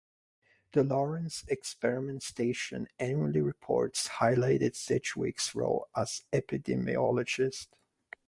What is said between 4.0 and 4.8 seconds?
highlighted